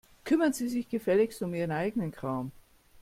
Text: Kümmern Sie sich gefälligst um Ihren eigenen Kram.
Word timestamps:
Kümmern 0.25 0.51
Sie 0.51 0.67
sich 0.67 0.89
gefälligst 0.89 1.43
um 1.43 1.53
Ihren 1.53 1.69
eigenen 1.69 2.11
Kram. 2.11 2.51